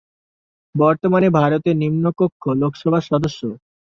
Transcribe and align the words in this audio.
বর্তমান 0.75 1.23
ভারতের 1.37 1.75
নিম্ন 1.77 2.05
কক্ষ 2.19 2.43
লোকসভার 2.61 3.03
সদস্য। 3.09 3.41